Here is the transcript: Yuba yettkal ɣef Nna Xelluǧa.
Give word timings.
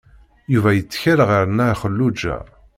Yuba 0.53 0.69
yettkal 0.73 1.19
ɣef 1.29 1.41
Nna 1.45 1.67
Xelluǧa. 1.81 2.37